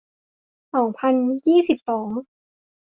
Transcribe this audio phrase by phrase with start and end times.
[0.73, 1.13] สองพัน
[1.47, 2.09] ยี่สิบสอง